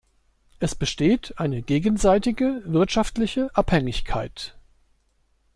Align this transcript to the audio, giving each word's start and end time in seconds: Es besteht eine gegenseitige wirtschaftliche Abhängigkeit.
Es 0.57 0.73
besteht 0.73 1.35
eine 1.37 1.61
gegenseitige 1.61 2.63
wirtschaftliche 2.65 3.55
Abhängigkeit. 3.55 4.57